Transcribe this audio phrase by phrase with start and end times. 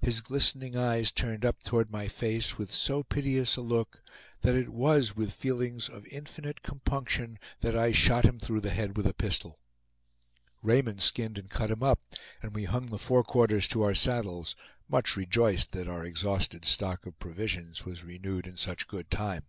[0.00, 4.00] His glistening eyes turned up toward my face with so piteous a look
[4.40, 8.96] that it was with feelings of infinite compunction that I shot him through the head
[8.96, 9.58] with a pistol.
[10.62, 12.00] Raymond skinned and cut him up,
[12.42, 14.56] and we hung the forequarters to our saddles,
[14.88, 19.44] much rejoiced that our exhausted stock of provisions was renewed in such good time.